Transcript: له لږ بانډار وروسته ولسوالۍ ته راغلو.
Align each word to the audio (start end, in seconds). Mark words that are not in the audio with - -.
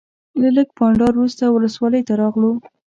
له 0.41 0.49
لږ 0.55 0.67
بانډار 0.77 1.13
وروسته 1.17 1.43
ولسوالۍ 1.47 2.01
ته 2.07 2.13
راغلو. 2.21 2.51